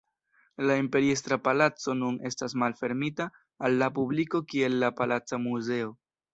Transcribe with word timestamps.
La 0.69 0.77
Imperiestra 0.83 1.37
Palaco 1.47 1.95
nun 1.99 2.17
estas 2.31 2.57
malfermita 2.65 3.29
al 3.69 3.79
la 3.85 3.93
publiko 4.01 4.45
kiel 4.55 4.83
la 4.85 4.93
Palaca 5.01 5.43
Muzeo. 5.49 5.97